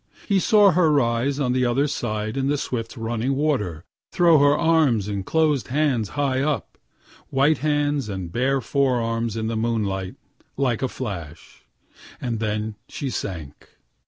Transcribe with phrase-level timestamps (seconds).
[0.27, 4.57] He saw her rise on the other side in the swift running water, throw her
[4.57, 6.79] arms and closed hands high up,
[7.29, 10.15] (white hands and bare forearms in the moonlight
[10.57, 11.65] like a flash,)
[12.19, 13.77] and then she sank.